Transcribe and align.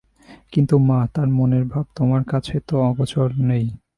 কিন্তু, 0.51 0.75
মা, 0.79 0.99
তার 1.13 1.27
মনের 1.29 1.65
ভাব 1.65 1.85
তোমার 1.95 2.23
কাছে 2.23 2.55
তো 2.67 2.75
অগোচর 2.81 3.29
নেই। 3.41 3.65